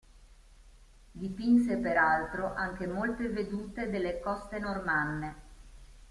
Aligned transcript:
Dipinse 1.11 1.77
peraltro 1.77 2.55
anche 2.55 2.87
molte 2.87 3.29
vedute 3.29 3.91
delle 3.91 4.19
coste 4.19 4.57
normanne. 4.57 5.35